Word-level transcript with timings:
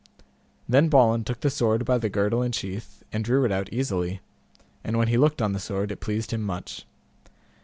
Then 0.67 0.89
Balin 0.89 1.23
took 1.25 1.41
the 1.41 1.51
sword 1.51 1.85
by 1.85 1.99
the 1.99 2.09
girdle 2.09 2.41
and 2.41 2.55
sheath, 2.55 3.03
and 3.13 3.23
drew 3.23 3.45
it 3.45 3.51
out 3.51 3.71
easily; 3.71 4.19
and 4.83 4.97
when 4.97 5.09
he 5.09 5.17
looked 5.17 5.43
on 5.43 5.53
the 5.53 5.59
sword 5.59 5.91
it 5.91 5.99
pleased 5.99 6.31
him 6.33 6.41
much. 6.41 6.87